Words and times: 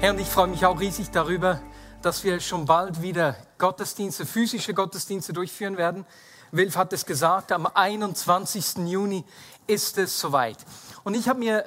Herr, 0.00 0.12
und 0.12 0.20
ich 0.20 0.28
freue 0.28 0.46
mich 0.46 0.64
auch 0.64 0.78
riesig 0.78 1.10
darüber, 1.10 1.60
dass 2.02 2.22
wir 2.22 2.38
schon 2.38 2.66
bald 2.66 3.02
wieder 3.02 3.34
Gottesdienste, 3.58 4.26
physische 4.26 4.72
Gottesdienste 4.72 5.32
durchführen 5.32 5.76
werden. 5.76 6.06
Wilf 6.52 6.76
hat 6.76 6.92
es 6.92 7.04
gesagt, 7.04 7.50
am 7.50 7.66
21. 7.66 8.86
Juni 8.86 9.24
ist 9.66 9.98
es 9.98 10.20
soweit. 10.20 10.58
Und 11.02 11.14
ich 11.14 11.28
habe 11.28 11.40
mir 11.40 11.64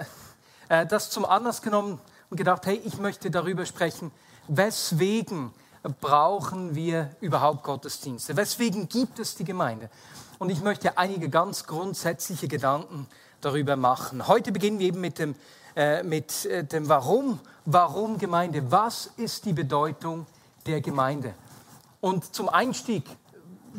äh, 0.70 0.86
das 0.86 1.10
zum 1.10 1.26
Anlass 1.26 1.62
genommen 1.62 2.00
und 2.30 2.38
gedacht, 2.38 2.66
hey, 2.66 2.82
ich 2.86 3.00
möchte 3.00 3.32
darüber 3.32 3.66
sprechen, 3.66 4.14
weswegen 4.48 5.52
brauchen 6.00 6.74
wir 6.74 7.14
überhaupt 7.20 7.64
Gottesdienste? 7.64 8.38
Weswegen 8.38 8.88
gibt 8.88 9.20
es 9.20 9.36
die 9.36 9.44
Gemeinde? 9.44 9.90
Und 10.40 10.52
ich 10.52 10.62
möchte 10.62 10.98
einige 10.98 11.28
ganz 11.28 11.66
grundsätzliche 11.66 12.48
Gedanken 12.48 13.08
darüber 13.42 13.76
machen. 13.76 14.26
Heute 14.30 14.54
beginnen 14.54 14.80
wir 14.80 14.88
eben 14.88 15.02
mit 15.02 15.20
dem, 15.20 15.36
äh, 15.76 16.02
mit 16.04 16.46
äh, 16.46 16.64
dem 16.64 16.88
Warum. 16.88 17.42
Warum 17.66 18.18
Gemeinde? 18.18 18.72
Was 18.72 19.06
ist 19.18 19.46
die 19.46 19.54
Bedeutung 19.54 20.26
der 20.66 20.82
Gemeinde? 20.82 21.36
Und 22.00 22.34
zum 22.34 22.50
Einstieg 22.50 23.06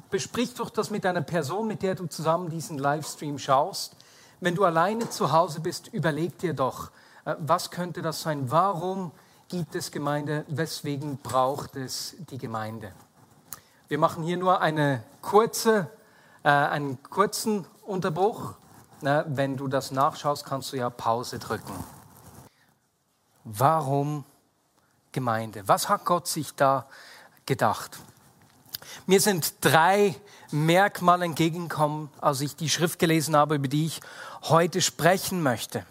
besprich 0.09 0.55
doch 0.55 0.71
das 0.71 0.91
mit 0.91 1.05
einer 1.05 1.23
Person, 1.23 1.67
mit 1.67 1.83
der 1.83 1.97
du 1.97 2.07
zusammen 2.07 2.49
diesen 2.49 2.79
Livestream 2.79 3.39
schaust. 3.39 3.97
Wenn 4.41 4.55
du 4.55 4.65
alleine 4.65 5.11
zu 5.11 5.33
Hause 5.33 5.61
bist, 5.61 5.89
überleg 5.89 6.39
dir 6.39 6.55
doch, 6.55 6.91
äh, 7.25 7.35
was 7.41 7.73
könnte 7.73 8.03
das 8.03 8.23
sein? 8.23 8.51
Warum 8.53 9.11
gibt 9.49 9.75
es 9.75 9.91
Gemeinde? 9.91 10.45
Weswegen 10.49 11.19
braucht 11.19 11.75
es 11.75 12.15
die 12.31 12.39
Gemeinde? 12.39 12.93
Wir 13.89 13.99
machen 13.99 14.23
hier 14.23 14.37
nur 14.37 14.61
eine 14.61 15.03
kurze, 15.21 15.91
äh, 16.45 16.49
einen 16.49 17.03
kurzen 17.03 17.67
Unterbruch. 17.85 18.55
Na, 19.01 19.25
wenn 19.27 19.57
du 19.57 19.67
das 19.67 19.91
nachschaust, 19.91 20.47
kannst 20.47 20.73
du 20.73 20.77
ja 20.77 20.89
Pause 20.89 21.41
drücken. 21.41 21.73
Warum 23.45 24.25
Gemeinde? 25.13 25.67
Was 25.67 25.89
hat 25.89 26.05
Gott 26.05 26.29
sich 26.29 26.55
da 26.55 26.87
gedacht? 27.47 27.99
Mir 29.07 29.21
sind 29.21 29.55
drei 29.61 30.15
Merkmale 30.51 31.25
entgegengekommen, 31.25 32.11
als 32.21 32.41
ich 32.41 32.57
die 32.57 32.69
Schrift 32.69 32.99
gelesen 32.99 33.37
habe, 33.37 33.57
über 33.57 33.69
die 33.69 33.87
ich 33.87 34.01
heute 34.43 34.81
sprechen 34.81 35.43
möchte. 35.43 35.85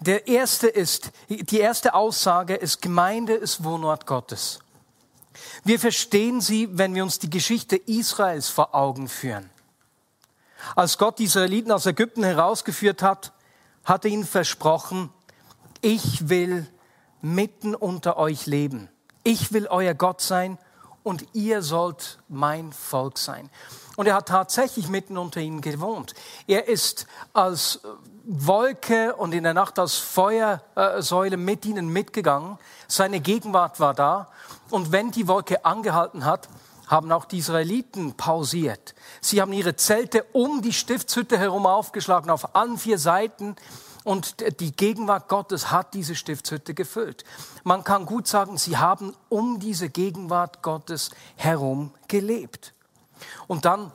Der 0.00 0.26
erste 0.28 0.68
ist, 0.68 1.10
die 1.28 1.58
erste 1.58 1.94
Aussage 1.94 2.54
ist, 2.54 2.82
Gemeinde 2.82 3.34
ist 3.34 3.64
Wohnort 3.64 4.06
Gottes. 4.06 4.60
Wir 5.64 5.78
verstehen 5.78 6.40
sie, 6.40 6.68
wenn 6.72 6.94
wir 6.94 7.02
uns 7.02 7.18
die 7.18 7.30
Geschichte 7.30 7.76
Israels 7.76 8.48
vor 8.48 8.74
Augen 8.74 9.08
führen. 9.08 9.50
Als 10.74 10.98
Gott 10.98 11.18
die 11.18 11.24
Israeliten 11.24 11.72
aus 11.72 11.86
Ägypten 11.86 12.24
herausgeführt 12.24 13.02
hat, 13.02 13.32
hat 13.84 14.04
er 14.04 14.10
ihnen 14.10 14.26
versprochen, 14.26 15.10
ich 15.80 16.28
will 16.28 16.66
mitten 17.20 17.74
unter 17.74 18.16
euch 18.16 18.46
leben. 18.46 18.88
Ich 19.24 19.52
will 19.52 19.66
euer 19.66 19.94
Gott 19.94 20.20
sein 20.20 20.58
und 21.02 21.24
ihr 21.32 21.62
sollt 21.62 22.18
mein 22.28 22.72
Volk 22.72 23.18
sein. 23.18 23.50
Und 23.96 24.06
er 24.06 24.14
hat 24.14 24.28
tatsächlich 24.28 24.88
mitten 24.88 25.18
unter 25.18 25.40
ihnen 25.40 25.60
gewohnt. 25.60 26.14
Er 26.46 26.68
ist 26.68 27.06
als 27.32 27.80
Wolke 28.24 29.16
und 29.16 29.32
in 29.32 29.42
der 29.42 29.54
Nacht 29.54 29.78
als 29.78 29.96
Feuersäule 29.96 31.36
mit 31.36 31.64
ihnen 31.64 31.88
mitgegangen. 31.88 32.58
Seine 32.86 33.20
Gegenwart 33.20 33.80
war 33.80 33.94
da. 33.94 34.28
Und 34.70 34.92
wenn 34.92 35.10
die 35.10 35.26
Wolke 35.26 35.64
angehalten 35.64 36.24
hat, 36.24 36.48
haben 36.86 37.10
auch 37.10 37.24
die 37.24 37.38
Israeliten 37.38 38.14
pausiert. 38.14 38.94
Sie 39.20 39.40
haben 39.40 39.52
ihre 39.52 39.76
Zelte 39.76 40.24
um 40.32 40.62
die 40.62 40.72
Stiftshütte 40.72 41.38
herum 41.38 41.66
aufgeschlagen, 41.66 42.30
auf 42.30 42.54
allen 42.54 42.78
vier 42.78 42.98
Seiten. 42.98 43.56
Und 44.08 44.36
die 44.60 44.72
Gegenwart 44.72 45.28
Gottes 45.28 45.70
hat 45.70 45.92
diese 45.92 46.14
Stiftshütte 46.14 46.72
gefüllt. 46.72 47.24
Man 47.62 47.84
kann 47.84 48.06
gut 48.06 48.26
sagen, 48.26 48.56
sie 48.56 48.78
haben 48.78 49.14
um 49.28 49.60
diese 49.60 49.90
Gegenwart 49.90 50.62
Gottes 50.62 51.10
herum 51.36 51.92
gelebt. 52.08 52.72
Und 53.48 53.66
dann, 53.66 53.92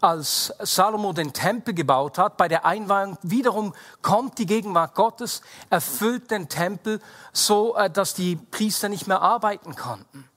als 0.00 0.52
Salomo 0.58 1.12
den 1.12 1.32
Tempel 1.32 1.72
gebaut 1.72 2.18
hat, 2.18 2.36
bei 2.36 2.48
der 2.48 2.64
Einweihung 2.66 3.16
wiederum 3.22 3.74
kommt 4.02 4.38
die 4.38 4.46
Gegenwart 4.46 4.96
Gottes, 4.96 5.40
erfüllt 5.70 6.32
den 6.32 6.48
Tempel 6.48 7.00
so, 7.32 7.76
äh, 7.76 7.88
dass 7.88 8.14
die 8.14 8.34
Priester 8.34 8.88
nicht 8.88 9.06
mehr 9.06 9.22
arbeiten 9.22 9.76
konnten. 9.76 10.28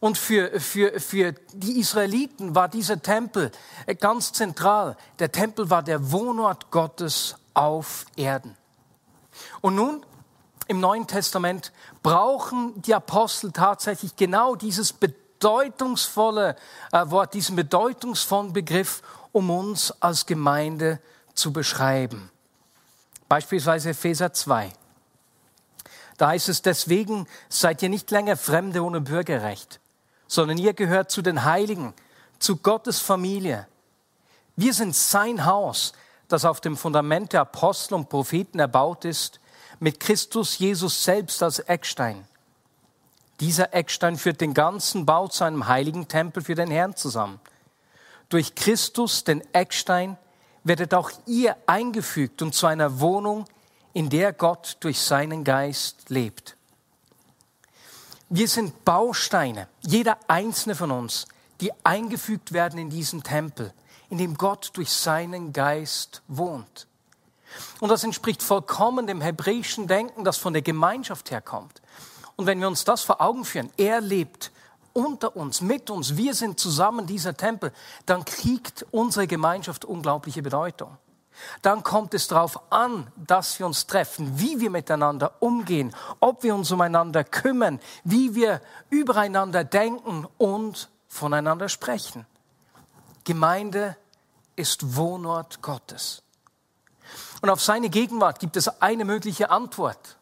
Und 0.00 0.16
für, 0.16 0.60
für, 0.60 1.00
für 1.00 1.32
die 1.52 1.80
Israeliten 1.80 2.54
war 2.54 2.68
dieser 2.68 3.02
Tempel 3.02 3.50
äh, 3.86 3.94
ganz 3.94 4.32
zentral. 4.32 4.96
Der 5.18 5.32
Tempel 5.32 5.70
war 5.70 5.82
der 5.82 6.12
Wohnort 6.12 6.70
Gottes 6.70 7.34
auf 7.54 8.06
Erden. 8.16 8.56
Und 9.60 9.74
nun 9.74 10.04
im 10.68 10.80
Neuen 10.80 11.06
Testament 11.06 11.72
brauchen 12.02 12.80
die 12.82 12.94
Apostel 12.94 13.52
tatsächlich 13.52 14.14
genau 14.16 14.54
dieses 14.54 14.92
bedeutungsvolle 14.92 16.56
äh, 16.92 17.10
Wort, 17.10 17.34
diesen 17.34 17.56
bedeutungsvollen 17.56 18.52
Begriff, 18.52 19.02
um 19.32 19.50
uns 19.50 19.90
als 20.00 20.26
Gemeinde 20.26 21.00
zu 21.34 21.52
beschreiben. 21.52 22.30
Beispielsweise 23.28 23.90
Epheser 23.90 24.32
2. 24.32 24.72
Da 26.18 26.28
heißt 26.28 26.48
es, 26.48 26.62
deswegen 26.62 27.26
seid 27.48 27.82
ihr 27.82 27.88
nicht 27.88 28.10
länger 28.10 28.36
Fremde 28.36 28.82
ohne 28.82 29.00
Bürgerrecht, 29.00 29.80
sondern 30.28 30.58
ihr 30.58 30.74
gehört 30.74 31.10
zu 31.10 31.22
den 31.22 31.44
Heiligen, 31.44 31.94
zu 32.38 32.56
Gottes 32.56 33.00
Familie. 33.00 33.66
Wir 34.54 34.72
sind 34.74 34.94
sein 34.94 35.44
Haus, 35.44 35.92
das 36.28 36.44
auf 36.44 36.60
dem 36.60 36.76
Fundament 36.76 37.32
der 37.32 37.40
Apostel 37.40 37.94
und 37.94 38.08
Propheten 38.08 38.60
erbaut 38.60 39.04
ist, 39.04 39.40
mit 39.80 39.98
Christus 39.98 40.58
Jesus 40.58 41.02
selbst 41.02 41.42
als 41.42 41.58
Eckstein. 41.58 42.26
Dieser 43.40 43.72
Eckstein 43.72 44.16
führt 44.16 44.40
den 44.40 44.54
ganzen 44.54 45.06
Bau 45.06 45.28
zu 45.28 45.44
einem 45.44 45.68
heiligen 45.68 46.08
Tempel 46.08 46.42
für 46.42 46.54
den 46.54 46.70
Herrn 46.70 46.96
zusammen. 46.96 47.40
Durch 48.28 48.54
Christus, 48.54 49.24
den 49.24 49.42
Eckstein, 49.54 50.18
werdet 50.64 50.92
auch 50.92 51.10
ihr 51.26 51.56
eingefügt 51.66 52.42
und 52.42 52.54
zu 52.54 52.66
einer 52.66 53.00
Wohnung, 53.00 53.46
in 53.94 54.10
der 54.10 54.32
Gott 54.32 54.76
durch 54.80 55.00
seinen 55.00 55.44
Geist 55.44 56.10
lebt. 56.10 56.57
Wir 58.30 58.48
sind 58.48 58.84
Bausteine, 58.84 59.68
jeder 59.80 60.18
einzelne 60.28 60.74
von 60.74 60.90
uns, 60.90 61.26
die 61.60 61.72
eingefügt 61.84 62.52
werden 62.52 62.78
in 62.78 62.90
diesen 62.90 63.22
Tempel 63.22 63.72
in 64.10 64.18
dem 64.18 64.36
Gott 64.36 64.70
durch 64.74 64.90
seinen 64.90 65.52
Geist 65.52 66.22
wohnt. 66.28 66.86
Und 67.80 67.88
das 67.88 68.04
entspricht 68.04 68.42
vollkommen 68.42 69.06
dem 69.06 69.20
hebräischen 69.20 69.86
Denken, 69.86 70.24
das 70.24 70.36
von 70.36 70.52
der 70.52 70.62
Gemeinschaft 70.62 71.30
herkommt. 71.30 71.80
Und 72.36 72.46
wenn 72.46 72.60
wir 72.60 72.68
uns 72.68 72.84
das 72.84 73.02
vor 73.02 73.20
Augen 73.20 73.44
führen, 73.44 73.70
er 73.76 74.00
lebt 74.00 74.52
unter 74.92 75.36
uns, 75.36 75.60
mit 75.60 75.90
uns, 75.90 76.16
wir 76.16 76.34
sind 76.34 76.60
zusammen 76.60 77.06
dieser 77.06 77.36
Tempel, 77.36 77.72
dann 78.06 78.24
kriegt 78.24 78.86
unsere 78.90 79.26
Gemeinschaft 79.26 79.84
unglaubliche 79.84 80.42
Bedeutung. 80.42 80.96
Dann 81.62 81.82
kommt 81.82 82.14
es 82.14 82.28
darauf 82.28 82.60
an, 82.72 83.10
dass 83.16 83.58
wir 83.58 83.66
uns 83.66 83.86
treffen, 83.86 84.38
wie 84.38 84.60
wir 84.60 84.70
miteinander 84.70 85.34
umgehen, 85.40 85.94
ob 86.20 86.42
wir 86.42 86.54
uns 86.54 86.70
umeinander 86.70 87.24
kümmern, 87.24 87.80
wie 88.04 88.34
wir 88.34 88.60
übereinander 88.90 89.64
denken 89.64 90.26
und 90.38 90.88
voneinander 91.08 91.68
sprechen. 91.68 92.26
Gemeinde 93.24 93.96
ist 94.56 94.96
Wohnort 94.96 95.62
Gottes. 95.62 96.22
Und 97.40 97.50
auf 97.50 97.62
seine 97.62 97.88
Gegenwart 97.88 98.40
gibt 98.40 98.56
es 98.56 98.68
eine 98.80 99.04
mögliche 99.04 99.50
Antwort. 99.50 100.16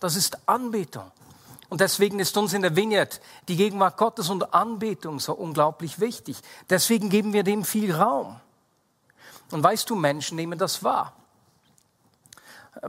Das 0.00 0.16
ist 0.16 0.48
Anbetung. 0.48 1.10
Und 1.68 1.80
deswegen 1.80 2.20
ist 2.20 2.36
uns 2.36 2.52
in 2.52 2.62
der 2.62 2.76
Vineyard 2.76 3.20
die 3.48 3.56
Gegenwart 3.56 3.96
Gottes 3.96 4.30
und 4.30 4.54
Anbetung 4.54 5.18
so 5.18 5.34
unglaublich 5.34 6.00
wichtig. 6.00 6.36
Deswegen 6.70 7.10
geben 7.10 7.32
wir 7.32 7.42
dem 7.42 7.64
viel 7.64 7.94
Raum. 7.94 8.40
Und 9.50 9.62
weißt 9.62 9.88
du, 9.88 9.94
Menschen 9.94 10.36
nehmen 10.36 10.58
das 10.58 10.82
wahr. 10.82 11.12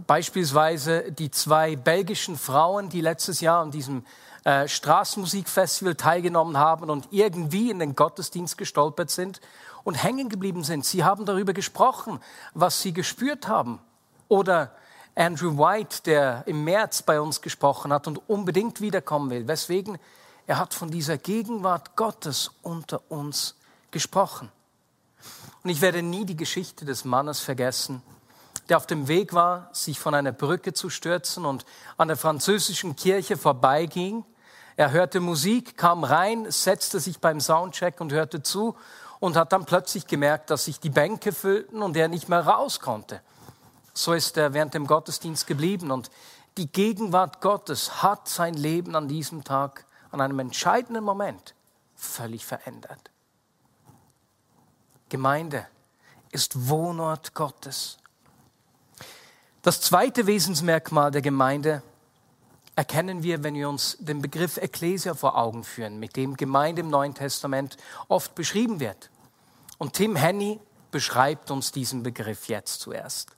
Beispielsweise 0.06 1.12
die 1.12 1.32
zwei 1.32 1.76
belgischen 1.76 2.38
Frauen, 2.38 2.90
die 2.90 3.02
letztes 3.02 3.40
Jahr 3.40 3.62
an 3.62 3.72
diesem 3.72 4.06
äh, 4.44 4.68
Straßenmusikfestival 4.68 5.96
teilgenommen 5.96 6.58
haben 6.58 6.90
und 6.90 7.08
irgendwie 7.12 7.70
in 7.70 7.80
den 7.80 7.96
Gottesdienst 7.96 8.58
gestolpert 8.58 9.10
sind 9.10 9.40
und 9.84 9.96
hängen 9.96 10.30
geblieben 10.30 10.64
sind. 10.64 10.86
Sie 10.86 11.04
haben 11.04 11.26
darüber 11.26 11.54
gesprochen, 11.54 12.20
was 12.54 12.82
sie 12.82 12.92
gespürt 12.92 13.48
haben. 13.48 13.80
Oder 14.28 14.72
Andrew 15.16 15.58
White, 15.58 16.04
der 16.06 16.44
im 16.46 16.64
März 16.64 17.02
bei 17.02 17.20
uns 17.20 17.42
gesprochen 17.42 17.94
hat 17.94 18.08
und 18.08 18.22
unbedingt 18.30 18.82
wiederkommen 18.82 19.30
will. 19.30 19.48
Weswegen? 19.48 19.98
Er 20.46 20.60
hat 20.60 20.74
von 20.74 20.92
dieser 20.92 21.18
Gegenwart 21.18 21.96
Gottes 21.96 22.52
unter 22.62 23.02
uns 23.10 23.56
gesprochen. 23.92 24.52
Und 25.68 25.72
ich 25.72 25.82
werde 25.82 26.02
nie 26.02 26.24
die 26.24 26.38
Geschichte 26.38 26.86
des 26.86 27.04
Mannes 27.04 27.42
vergessen, 27.42 28.02
der 28.70 28.78
auf 28.78 28.88
dem 28.88 29.10
Weg 29.10 29.34
war, 29.34 29.70
sich 29.74 30.00
von 30.00 30.14
einer 30.14 30.32
Brücke 30.32 30.72
zu 30.72 30.90
stürzen 30.90 31.44
und 31.44 31.66
an 31.98 32.08
der 32.08 32.16
französischen 32.16 32.96
Kirche 32.96 33.36
vorbeiging. 33.36 34.24
Er 34.78 34.92
hörte 34.92 35.20
Musik, 35.20 35.76
kam 35.76 36.06
rein, 36.06 36.50
setzte 36.50 37.02
sich 37.02 37.20
beim 37.20 37.42
Soundcheck 37.42 38.00
und 38.00 38.14
hörte 38.14 38.42
zu 38.42 38.78
und 39.20 39.36
hat 39.36 39.52
dann 39.52 39.66
plötzlich 39.66 40.08
gemerkt, 40.08 40.52
dass 40.52 40.64
sich 40.64 40.80
die 40.80 40.90
Bänke 40.90 41.34
füllten 41.34 41.82
und 41.82 41.98
er 41.98 42.08
nicht 42.08 42.30
mehr 42.30 42.48
raus 42.48 42.80
konnte. 42.80 43.20
So 43.94 44.14
ist 44.14 44.38
er 44.38 44.54
während 44.54 44.74
dem 44.74 44.88
Gottesdienst 44.88 45.48
geblieben 45.48 45.92
und 45.92 46.10
die 46.56 46.72
Gegenwart 46.72 47.42
Gottes 47.42 48.02
hat 48.02 48.30
sein 48.30 48.54
Leben 48.54 48.96
an 48.96 49.10
diesem 49.10 49.44
Tag, 49.44 49.84
an 50.12 50.22
einem 50.22 50.40
entscheidenden 50.40 51.04
Moment, 51.04 51.56
völlig 51.94 52.46
verändert. 52.46 53.12
Gemeinde 55.10 55.66
ist 56.32 56.68
Wohnort 56.68 57.34
Gottes. 57.34 57.98
Das 59.62 59.80
zweite 59.80 60.28
Wesensmerkmal 60.28 61.12
der 61.12 61.22
Gemeinde 61.22 61.82
erkennen 62.76 63.24
wir, 63.24 63.44
wenn 63.44 63.56
wir 63.56 63.70
uns 63.70 63.98
den 64.00 64.22
Begriff 64.22 64.58
Ekklesia 64.58 65.14
vor 65.14 65.38
Augen 65.38 65.64
führen, 65.64 66.00
mit 66.00 66.16
dem 66.16 66.36
Gemeinde 66.36 66.82
im 66.82 66.90
Neuen 66.90 67.14
Testament 67.14 67.78
oft 68.10 68.36
beschrieben 68.36 68.80
wird. 68.80 69.10
Und 69.78 69.94
Tim 69.94 70.16
Henny 70.16 70.60
beschreibt 70.92 71.52
uns 71.52 71.72
diesen 71.72 72.04
Begriff 72.04 72.50
jetzt 72.50 72.82
zuerst. 72.82 73.32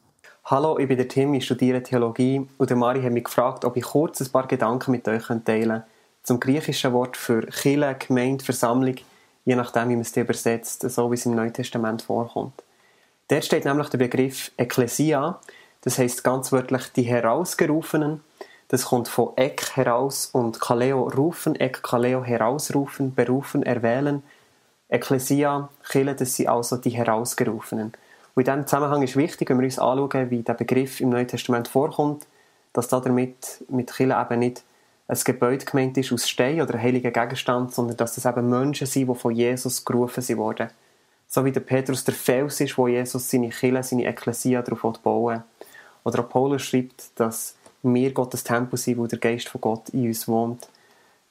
Hallo, 0.46 0.80
ich 0.80 0.88
bin 0.88 0.98
der 0.98 1.08
Tim, 1.08 1.36
ich 1.36 1.46
studiere 1.46 1.84
Theologie 1.84 2.48
und 2.58 2.70
der 2.70 2.78
Mari 2.78 3.04
hat 3.04 3.12
mich 3.12 3.26
gefragt, 3.26 3.64
ob 3.64 3.78
ich 3.78 3.84
kurz 3.84 4.20
ein 4.20 4.32
paar 4.32 4.48
Gedanken 4.48 4.92
mit 4.92 5.08
euch 5.08 5.28
teilen 5.46 5.70
kann 5.70 5.84
zum 6.24 6.40
griechischen 6.40 6.94
Wort 6.94 7.16
für 7.16 7.42
Kirche, 7.48 7.96
Gemeinde, 8.08 8.44
Versammlung, 8.44 8.96
je 9.46 9.56
nachdem, 9.56 9.90
wie 9.90 9.96
man 9.96 10.02
es 10.02 10.16
übersetzt, 10.16 10.90
so 10.90 11.12
wie 11.12 11.16
es 11.16 11.26
im 11.26 11.36
Neuen 11.36 11.54
Testament 11.54 12.02
vorkommt. 12.02 12.64
Dort 13.28 13.46
steht 13.46 13.66
nämlich 13.66 13.90
der 13.90 13.98
Begriff 13.98 14.52
Ekklesia, 14.58 15.40
das 15.82 15.98
heißt 15.98 16.24
ganz 16.24 16.52
wörtlich 16.52 16.92
die 16.96 17.04
Herausgerufenen. 17.04 18.22
Das 18.68 18.86
kommt 18.86 19.08
von 19.08 19.34
Ek 19.36 19.76
heraus 19.76 20.30
und 20.32 20.60
Kaleo 20.60 21.08
rufen, 21.08 21.56
Ek 21.56 21.82
Kaleo 21.82 22.24
herausrufen, 22.24 23.16
berufen, 23.16 23.64
erwählen. 23.64 24.24
Ekklesia, 24.90 25.70
Kirche, 25.88 26.16
das 26.16 26.36
sind 26.36 26.50
also 26.50 26.78
die 26.78 26.92
Herausgerufenen. 26.92 27.94
Und 28.36 28.48
in 28.48 28.54
diesem 28.54 28.68
Zusammenhang 28.68 29.04
ist 29.04 29.16
wichtig, 29.16 29.50
wenn 29.50 29.60
wir 29.60 29.66
uns 29.66 29.80
anschauen, 29.80 30.30
wie 30.30 30.44
der 30.44 30.54
Begriff 30.54 31.02
im 31.02 31.10
Neuen 31.10 31.28
Testament 31.28 31.68
vorkommt, 31.68 32.26
dass 32.74 32.88
da 32.88 33.00
damit 33.00 33.64
mit 33.70 33.92
Kirche 33.92 34.18
eben 34.20 34.40
nicht 34.40 34.64
ein 35.10 35.20
Gebäude 35.24 35.66
gemeint 35.66 35.98
ist 35.98 36.12
aus 36.14 36.30
Stein 36.30 36.62
oder 36.62 36.76
ein 36.76 36.84
heiliger 36.84 37.10
Gegenstand, 37.10 37.74
sondern 37.74 37.98
dass 37.98 38.14
das 38.14 38.26
eben 38.26 38.48
Menschen 38.48 38.86
sind, 38.86 39.10
die 39.10 39.16
von 39.16 39.34
Jesus 39.34 39.84
gerufen 39.84 40.24
wurden. 40.38 40.70
So 41.28 41.44
wie 41.44 41.52
der 41.52 41.62
Petrus 41.62 42.04
der 42.04 42.14
Fels 42.14 42.62
ist, 42.62 42.78
wo 42.78 42.88
Jesus 42.88 43.28
seine 43.30 43.50
Kirche, 43.50 43.84
seine 43.84 44.06
Ekklesia 44.06 44.62
darauf 44.62 45.00
bauen 45.00 45.44
Oder 46.04 46.20
auch 46.20 46.30
Paulus 46.30 46.62
schreibt, 46.62 47.20
dass 47.20 47.56
wir 47.82 48.14
Gottes 48.14 48.44
Tempel 48.44 48.78
sind, 48.78 49.00
wo 49.00 49.08
der 49.08 49.18
Geist 49.18 49.50
von 49.50 49.62
Gott 49.62 49.90
in 49.90 50.06
uns 50.06 50.28
wohnt. 50.28 50.70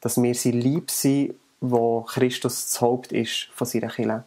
Dass 0.01 0.21
wir 0.21 0.35
sein 0.35 0.55
Lieb 0.55 0.91
sind, 0.91 1.35
wo 1.61 2.03
Christus 2.03 2.71
das 2.71 2.81
Haupt 2.81 3.13
ist 3.13 3.49
von 3.55 3.67
seiner 3.67 3.89
Kirche. 3.89 4.25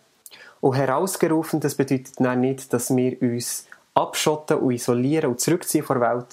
Und 0.61 0.75
herausgerufen, 0.75 1.59
das 1.59 1.75
bedeutet 1.75 2.21
nicht, 2.21 2.71
dass 2.71 2.95
wir 2.95 3.21
uns 3.21 3.65
abschotten 3.95 4.59
und 4.59 4.71
isolieren 4.71 5.31
und 5.31 5.41
zurückziehen 5.41 5.83
von 5.83 5.99
der 5.99 6.09
Welt, 6.09 6.27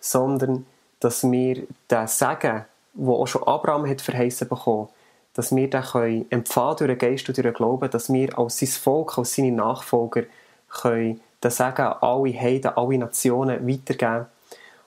sondern 0.00 0.66
dass 1.04 1.30
wir 1.30 1.66
den 1.90 2.06
Segen, 2.06 2.64
den 2.94 3.08
auch 3.08 3.26
schon 3.26 3.42
Abraham 3.44 3.88
hat 3.88 4.00
verheißen 4.00 4.48
bekommen, 4.48 4.88
dass 5.34 5.54
wir 5.54 5.68
den 5.68 5.82
können 5.82 6.26
empfangen 6.30 6.76
durch 6.76 6.90
den 6.90 6.98
Geist 6.98 7.28
und 7.28 7.36
durch 7.36 7.46
den 7.46 7.54
Glauben, 7.54 7.90
dass 7.90 8.12
wir 8.12 8.38
als 8.38 8.58
sein 8.58 8.68
Volk, 8.68 9.18
als 9.18 9.34
seine 9.34 9.52
Nachfolger 9.52 10.24
können 10.68 11.20
den 11.42 11.50
Segen 11.50 11.80
an 11.82 11.96
alle 12.00 12.40
Heiden, 12.40 12.76
alle 12.76 12.98
Nationen 12.98 13.68
weitergeben 13.68 14.26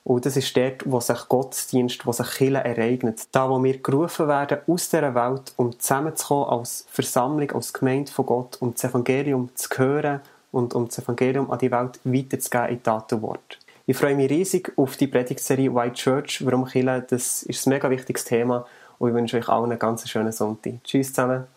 und 0.07 0.25
das 0.25 0.37
ist 0.37 0.55
dort, 0.55 0.89
wo 0.89 1.01
sich 1.01 1.27
Gottesdienst, 1.27 2.05
wo 2.05 2.13
sich 2.13 2.29
Kirche 2.29 2.63
ereignet. 2.63 3.27
Da, 3.33 3.49
wo 3.49 3.61
wir 3.61 3.77
gerufen 3.79 4.29
werden 4.29 4.59
aus 4.65 4.87
dieser 4.87 5.13
Welt, 5.13 5.51
um 5.57 5.77
zusammenzukommen 5.77 6.47
als 6.47 6.85
Versammlung, 6.89 7.51
als 7.51 7.73
Gemeinde 7.73 8.09
von 8.09 8.25
Gott, 8.25 8.57
um 8.61 8.73
das 8.73 8.85
Evangelium 8.85 9.49
zu 9.53 9.67
hören 9.75 10.21
und 10.53 10.73
um 10.75 10.87
das 10.87 10.99
Evangelium 10.99 11.51
an 11.51 11.59
die 11.59 11.71
Welt 11.71 11.99
weiterzugeben 12.05 12.69
in 12.69 12.83
Tat 12.83 13.11
und 13.11 13.21
Wort. 13.21 13.59
Ich 13.89 13.95
freue 13.95 14.15
mich 14.15 14.29
riesig 14.29 14.73
auf 14.75 14.97
die 14.97 15.07
Predigtserie 15.07 15.73
White 15.73 15.93
Church. 15.93 16.45
Warum 16.45 16.65
Kirche? 16.65 17.05
Das 17.09 17.43
ist 17.43 17.65
ein 17.65 17.69
mega 17.69 17.89
wichtiges 17.89 18.25
Thema 18.25 18.67
und 18.99 19.07
ich 19.07 19.15
wünsche 19.15 19.37
euch 19.37 19.47
allen 19.47 19.71
einen 19.71 19.79
ganz 19.79 20.09
schönen 20.09 20.33
Sonntag. 20.33 20.83
Tschüss 20.83 21.13
zusammen. 21.13 21.47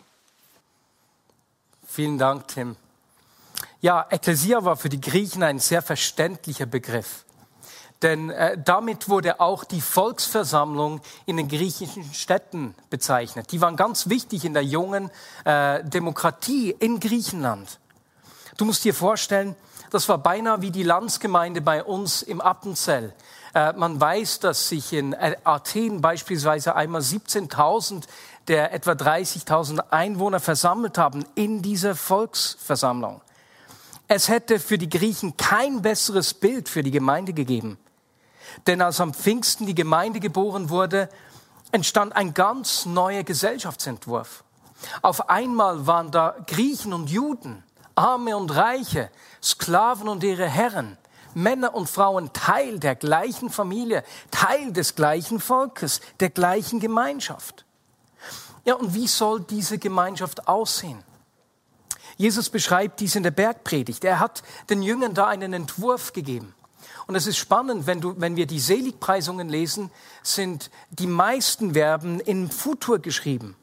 Vielen 1.89 2.19
Dank, 2.19 2.47
Tim. 2.47 2.77
Ja, 3.81 4.07
Ekklesia 4.09 4.65
war 4.65 4.77
für 4.77 4.89
die 4.89 5.01
Griechen 5.01 5.43
ein 5.43 5.59
sehr 5.59 5.83
verständlicher 5.83 6.67
Begriff. 6.67 7.25
Denn 8.01 8.31
äh, 8.31 8.57
damit 8.65 9.09
wurde 9.09 9.41
auch 9.41 9.65
die 9.65 9.81
Volksversammlung 9.81 11.01
in 11.27 11.37
den 11.37 11.49
griechischen 11.49 12.05
Städten 12.15 12.77
bezeichnet. 12.91 13.51
Die 13.51 13.61
waren 13.61 13.75
ganz 13.75 14.09
wichtig 14.09 14.45
in 14.45 14.55
der 14.55 14.63
jungen 14.63 15.11
äh, 15.45 15.83
Demokratie 15.83 16.77
in 16.79 17.01
Griechenland. 17.01 17.81
Du 18.57 18.67
musst 18.67 18.85
dir 18.85 18.95
vorstellen, 18.95 19.57
das 19.91 20.09
war 20.09 20.19
beinahe 20.19 20.63
wie 20.63 20.71
die 20.71 20.83
Landsgemeinde 20.83 21.61
bei 21.61 21.85
uns 21.85 22.23
im 22.23 22.41
Appenzell. 22.41 23.15
Äh, 23.55 23.73
man 23.73 24.01
weiß, 24.01 24.41
dass 24.41 24.69
sich 24.69 24.93
in 24.93 25.13
äh, 25.13 25.37
Athen 25.45 26.01
beispielsweise 26.01 26.75
einmal 26.75 27.01
17.000 27.01 28.05
der 28.49 28.73
etwa 28.73 28.93
30.000 28.93 29.91
Einwohner 29.91 30.41
versammelt 30.41 30.99
haben 30.99 31.25
in 31.37 31.63
dieser 31.63 31.95
Volksversammlung. 31.95 33.21
Es 34.09 34.29
hätte 34.29 34.59
für 34.59 34.77
die 34.77 34.89
Griechen 34.89 35.37
kein 35.37 35.83
besseres 35.83 36.35
Bild 36.35 36.69
für 36.69 36.83
die 36.83 36.91
Gemeinde 36.91 37.33
gegeben. 37.33 37.79
Denn 38.67 38.83
als 38.83 39.01
am 39.01 39.15
Pfingsten 39.15 39.67
die 39.67 39.75
Gemeinde 39.75 40.19
geboren 40.19 40.69
wurde, 40.69 41.09
entstand 41.71 42.17
ein 42.17 42.35
ganz 42.35 42.87
neuer 42.87 43.23
Gesellschaftsentwurf. 43.23 44.43
Auf 45.03 45.29
einmal 45.29 45.87
waren 45.87 46.11
da 46.11 46.35
Griechen 46.47 46.93
und 46.93 47.09
Juden, 47.09 47.63
Arme 48.01 48.35
und 48.35 48.51
Reiche, 48.57 49.11
Sklaven 49.43 50.09
und 50.09 50.25
ihre 50.25 50.47
Herren, 50.47 50.97
Männer 51.35 51.75
und 51.75 51.89
Frauen 51.89 52.33
Teil 52.33 52.79
der 52.79 52.95
gleichen 52.95 53.51
Familie, 53.51 54.05
Teil 54.31 54.73
des 54.73 54.95
gleichen 54.95 55.39
Volkes, 55.39 56.01
der 56.19 56.31
gleichen 56.31 56.81
Gemeinschaft. 56.81 57.67
Ja, 58.65 58.75
und 58.75 58.95
wie 58.95 59.07
soll 59.07 59.41
diese 59.41 59.77
Gemeinschaft 59.77 60.49
aussehen? 60.49 61.05
Jesus 62.17 62.49
beschreibt 62.49 63.01
dies 63.01 63.17
in 63.17 63.23
der 63.23 63.33
Bergpredigt. 63.33 64.03
Er 64.05 64.19
hat 64.19 64.43
den 64.71 64.83
Jüngern 64.83 65.13
da 65.13 65.27
einen 65.27 65.53
Entwurf 65.53 66.15
gegeben. 66.15 66.55
Und 67.07 67.17
es 67.17 67.27
ist 67.27 67.37
spannend, 67.37 67.87
wenn, 67.87 68.01
du, 68.01 68.15
wenn 68.19 68.37
wir 68.37 68.47
die 68.47 68.61
Seligpreisungen 68.61 69.51
lesen, 69.51 69.91
sind 70.23 70.71
die 70.91 71.07
meisten 71.07 71.75
Verben 71.75 72.21
im 72.21 72.51
Futur 72.51 72.99
geschrieben. 72.99 73.57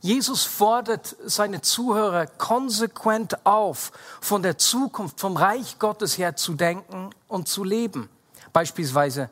Jesus 0.00 0.44
fordert 0.44 1.14
seine 1.26 1.60
Zuhörer 1.60 2.26
konsequent 2.26 3.44
auf, 3.44 3.92
von 4.20 4.42
der 4.42 4.56
Zukunft, 4.56 5.20
vom 5.20 5.36
Reich 5.36 5.78
Gottes 5.78 6.16
her 6.16 6.36
zu 6.36 6.54
denken 6.54 7.10
und 7.28 7.48
zu 7.48 7.64
leben. 7.64 8.08
Beispielsweise, 8.52 9.30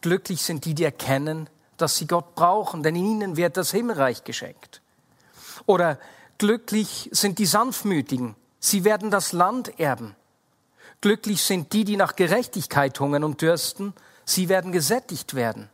glücklich 0.00 0.42
sind 0.42 0.64
die, 0.64 0.74
die 0.74 0.84
erkennen, 0.84 1.50
dass 1.76 1.96
sie 1.96 2.06
Gott 2.06 2.34
brauchen, 2.36 2.82
denn 2.82 2.94
ihnen 2.94 3.36
wird 3.36 3.56
das 3.56 3.72
Himmelreich 3.72 4.22
geschenkt. 4.22 4.80
Oder 5.66 5.98
glücklich 6.38 7.08
sind 7.12 7.38
die 7.38 7.46
Sanftmütigen, 7.46 8.36
sie 8.60 8.84
werden 8.84 9.10
das 9.10 9.32
Land 9.32 9.80
erben. 9.80 10.14
Glücklich 11.00 11.42
sind 11.42 11.72
die, 11.72 11.84
die 11.84 11.96
nach 11.96 12.14
Gerechtigkeit 12.14 12.98
hungern 13.00 13.24
und 13.24 13.42
dürsten, 13.42 13.94
sie 14.24 14.48
werden 14.48 14.70
gesättigt 14.70 15.34
werden. 15.34 15.68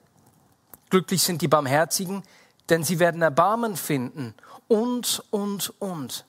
Glücklich 0.88 1.22
sind 1.22 1.42
die 1.42 1.48
Barmherzigen, 1.48 2.22
denn 2.68 2.84
sie 2.84 2.98
werden 2.98 3.22
Erbarmen 3.22 3.76
finden. 3.76 4.34
Und, 4.68 5.22
und, 5.30 5.72
und. 5.80 6.24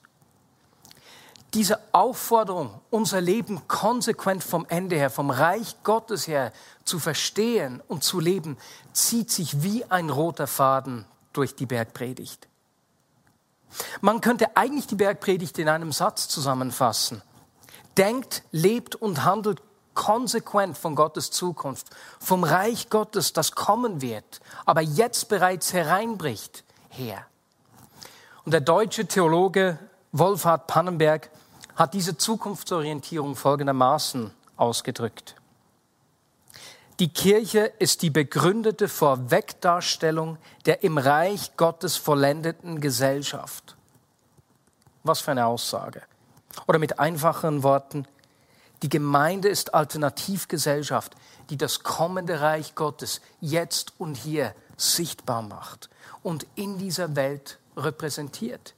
Diese 1.53 1.79
Aufforderung, 1.93 2.81
unser 2.89 3.21
Leben 3.21 3.67
konsequent 3.67 4.43
vom 4.43 4.65
Ende 4.69 4.95
her, 4.95 5.09
vom 5.09 5.29
Reich 5.29 5.77
Gottes 5.83 6.27
her 6.27 6.51
zu 6.83 6.99
verstehen 6.99 7.81
und 7.87 8.03
zu 8.03 8.19
leben, 8.19 8.57
zieht 8.93 9.31
sich 9.31 9.63
wie 9.63 9.85
ein 9.85 10.09
roter 10.09 10.47
Faden 10.47 11.05
durch 11.33 11.55
die 11.55 11.65
Bergpredigt. 11.65 12.47
Man 14.01 14.21
könnte 14.21 14.55
eigentlich 14.55 14.87
die 14.87 14.95
Bergpredigt 14.95 15.57
in 15.57 15.69
einem 15.69 15.91
Satz 15.91 16.27
zusammenfassen 16.27 17.21
denkt, 17.97 18.43
lebt 18.51 18.95
und 18.95 19.23
handelt 19.23 19.61
konsequent 19.97 20.77
von 20.77 20.93
Gottes 20.93 21.31
Zukunft, 21.31 21.87
vom 22.19 22.43
Reich 22.43 22.89
Gottes, 22.89 23.33
das 23.33 23.53
kommen 23.53 23.99
wird, 24.01 24.41
aber 24.65 24.81
jetzt 24.81 25.27
bereits 25.27 25.73
hereinbricht, 25.73 26.63
her. 26.89 27.25
Und 28.45 28.51
der 28.51 28.61
deutsche 28.61 29.07
Theologe 29.07 29.79
Wolfhard 30.11 30.67
Pannenberg 30.67 31.31
hat 31.75 31.95
diese 31.95 32.15
Zukunftsorientierung 32.15 33.35
folgendermaßen 33.35 34.31
ausgedrückt. 34.55 35.35
Die 36.99 37.09
Kirche 37.09 37.71
ist 37.79 38.03
die 38.03 38.11
begründete 38.11 38.87
Vorwegdarstellung 38.87 40.37
der 40.67 40.83
im 40.83 40.99
Reich 40.99 41.57
Gottes 41.57 41.97
vollendeten 41.97 42.81
Gesellschaft. 42.81 43.75
Was 45.03 45.21
für 45.21 45.31
eine 45.31 45.47
Aussage. 45.47 46.03
Oder 46.67 46.77
mit 46.77 46.99
einfachen 46.99 47.63
Worten, 47.63 48.07
die 48.83 48.89
Gemeinde 48.89 49.49
ist 49.49 49.73
Alternativgesellschaft, 49.73 51.15
die 51.49 51.57
das 51.57 51.83
kommende 51.83 52.41
Reich 52.41 52.75
Gottes 52.75 53.21
jetzt 53.41 53.93
und 53.97 54.15
hier 54.15 54.53
sichtbar 54.77 55.41
macht 55.41 55.89
und 56.23 56.45
in 56.55 56.77
dieser 56.77 57.15
Welt 57.15 57.57
repräsentiert. 57.75 58.73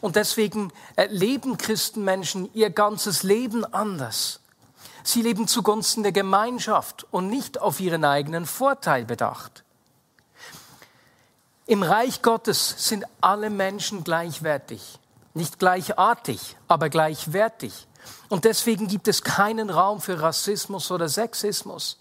Und 0.00 0.16
deswegen 0.16 0.72
leben 1.08 1.58
Christenmenschen 1.58 2.48
ihr 2.54 2.70
ganzes 2.70 3.22
Leben 3.22 3.64
anders. 3.64 4.40
Sie 5.02 5.22
leben 5.22 5.48
zugunsten 5.48 6.02
der 6.02 6.12
Gemeinschaft 6.12 7.06
und 7.10 7.28
nicht 7.28 7.60
auf 7.60 7.80
ihren 7.80 8.04
eigenen 8.04 8.46
Vorteil 8.46 9.04
bedacht. 9.04 9.62
Im 11.66 11.82
Reich 11.82 12.22
Gottes 12.22 12.74
sind 12.88 13.04
alle 13.20 13.50
Menschen 13.50 14.04
gleichwertig, 14.04 14.98
nicht 15.34 15.58
gleichartig, 15.58 16.56
aber 16.68 16.88
gleichwertig. 16.88 17.86
Und 18.28 18.44
deswegen 18.44 18.88
gibt 18.88 19.08
es 19.08 19.22
keinen 19.22 19.70
Raum 19.70 20.00
für 20.00 20.20
Rassismus 20.20 20.90
oder 20.90 21.08
Sexismus. 21.08 21.98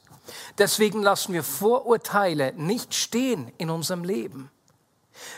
Deswegen 0.57 1.01
lassen 1.01 1.33
wir 1.33 1.43
Vorurteile 1.43 2.53
nicht 2.53 2.93
stehen 2.93 3.51
in 3.57 3.69
unserem 3.69 4.03
Leben. 4.03 4.49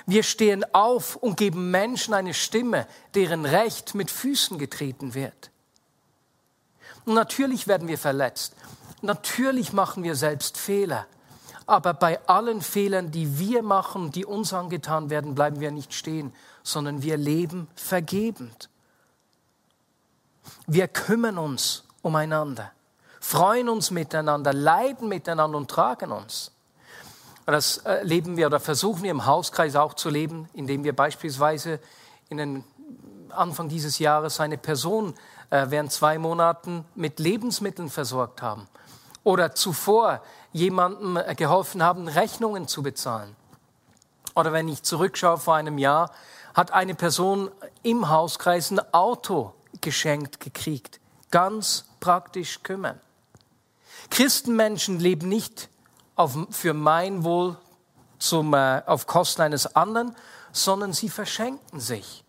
Wir 0.05 0.23
stehen 0.23 0.65
auf 0.73 1.15
und 1.15 1.37
geben 1.37 1.71
Menschen 1.71 2.13
eine 2.13 2.33
Stimme, 2.33 2.87
deren 3.13 3.45
Recht 3.45 3.95
mit 3.95 4.09
Füßen 4.09 4.57
getreten 4.57 5.13
wird. 5.13 5.51
Und 7.05 7.13
natürlich 7.13 7.67
werden 7.67 7.87
wir 7.87 7.97
verletzt. 7.97 8.53
Natürlich 9.01 9.73
machen 9.73 10.03
wir 10.03 10.15
selbst 10.15 10.57
Fehler. 10.57 11.05
Aber 11.65 11.93
bei 11.93 12.19
allen 12.27 12.61
Fehlern, 12.61 13.11
die 13.11 13.39
wir 13.39 13.61
machen, 13.61 14.11
die 14.11 14.25
uns 14.25 14.53
angetan 14.53 15.09
werden, 15.09 15.35
bleiben 15.35 15.59
wir 15.59 15.71
nicht 15.71 15.93
stehen, 15.93 16.33
sondern 16.63 17.03
wir 17.03 17.17
leben 17.17 17.67
vergebend. 17.75 18.69
Wir 20.65 20.87
kümmern 20.87 21.37
uns 21.37 21.83
umeinander, 22.01 22.71
freuen 23.19 23.69
uns 23.69 23.91
miteinander, 23.91 24.53
leiden 24.53 25.07
miteinander 25.07 25.57
und 25.57 25.69
tragen 25.69 26.11
uns. 26.11 26.51
Das 27.45 27.77
äh, 27.79 28.03
leben 28.03 28.35
wir 28.35 28.47
oder 28.47 28.59
versuchen 28.59 29.03
wir 29.03 29.11
im 29.11 29.25
Hauskreis 29.25 29.75
auch 29.75 29.93
zu 29.93 30.09
leben, 30.09 30.49
indem 30.53 30.83
wir 30.83 30.93
beispielsweise 30.93 31.79
in 32.29 32.37
den 32.37 32.63
Anfang 33.29 33.69
dieses 33.69 33.99
Jahres 33.99 34.39
eine 34.39 34.57
Person 34.57 35.13
äh, 35.49 35.67
während 35.69 35.91
zwei 35.91 36.17
Monaten 36.17 36.83
mit 36.95 37.19
Lebensmitteln 37.19 37.89
versorgt 37.89 38.41
haben 38.41 38.67
oder 39.23 39.55
zuvor 39.55 40.21
jemandem 40.51 41.17
äh, 41.17 41.35
geholfen 41.35 41.83
haben, 41.83 42.07
Rechnungen 42.07 42.67
zu 42.67 42.83
bezahlen. 42.83 43.35
Oder 44.35 44.53
wenn 44.53 44.67
ich 44.67 44.83
zurückschaue 44.83 45.37
vor 45.37 45.55
einem 45.55 45.77
Jahr, 45.77 46.11
hat 46.53 46.71
eine 46.71 46.95
Person 46.95 47.51
im 47.83 48.09
Hauskreis 48.09 48.71
ein 48.71 48.81
Auto 48.93 49.53
geschenkt 49.81 50.39
gekriegt. 50.39 50.99
Ganz 51.31 51.85
praktisch 51.99 52.63
kümmern. 52.63 52.99
Christenmenschen 54.09 54.99
leben 54.99 55.27
nicht 55.29 55.69
auf, 56.15 56.37
für 56.51 56.73
mein 56.73 57.23
Wohl 57.23 57.57
zum, 58.19 58.53
äh, 58.53 58.81
auf 58.85 59.07
Kosten 59.07 59.41
eines 59.41 59.75
anderen, 59.75 60.15
sondern 60.51 60.93
sie 60.93 61.09
verschenken 61.09 61.79
sich. 61.79 62.23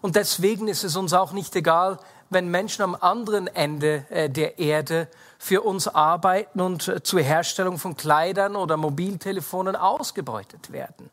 Und 0.00 0.16
deswegen 0.16 0.68
ist 0.68 0.84
es 0.84 0.96
uns 0.96 1.12
auch 1.12 1.32
nicht 1.32 1.54
egal, 1.54 1.98
wenn 2.30 2.48
Menschen 2.50 2.82
am 2.82 2.94
anderen 2.94 3.46
Ende 3.46 4.04
äh, 4.10 4.28
der 4.28 4.58
Erde 4.58 5.08
für 5.38 5.62
uns 5.62 5.86
arbeiten 5.86 6.60
und 6.60 6.88
äh, 6.88 7.02
zur 7.02 7.20
Herstellung 7.20 7.78
von 7.78 7.96
Kleidern 7.96 8.56
oder 8.56 8.76
Mobiltelefonen 8.76 9.76
ausgebeutet 9.76 10.72
werden. 10.72 11.10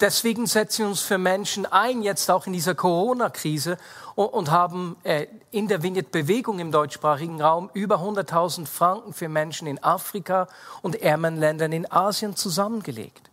Deswegen 0.00 0.46
setzen 0.46 0.80
wir 0.80 0.88
uns 0.88 1.00
für 1.00 1.18
Menschen 1.18 1.66
ein, 1.66 2.02
jetzt 2.02 2.30
auch 2.30 2.46
in 2.46 2.52
dieser 2.52 2.74
Corona-Krise, 2.74 3.78
und 4.16 4.50
haben 4.50 4.96
äh, 5.02 5.26
in 5.50 5.66
der 5.66 5.82
Vignette-Bewegung 5.82 6.60
im 6.60 6.70
deutschsprachigen 6.70 7.40
Raum 7.40 7.70
über 7.74 7.96
100.000 7.96 8.66
Franken 8.66 9.12
für 9.12 9.28
Menschen 9.28 9.66
in 9.66 9.82
Afrika 9.82 10.48
und 10.82 11.00
ärmeren 11.02 11.36
Ländern 11.36 11.72
in 11.72 11.90
Asien 11.90 12.36
zusammengelegt. 12.36 13.30